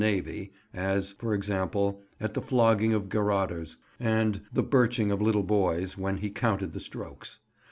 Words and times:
navy; 0.03 0.51
as, 0.73 1.11
for 1.11 1.31
example, 1.31 2.01
at 2.19 2.33
the 2.33 2.41
flogging 2.41 2.91
of 2.91 3.07
garrotters, 3.07 3.77
and 3.99 4.41
the 4.51 4.63
birching 4.63 5.11
of 5.11 5.21
little 5.21 5.43
boys, 5.43 5.95
when 5.95 6.17
he 6.17 6.29
counted 6.31 6.73
the 6.73 6.79
strokes. 6.79 7.37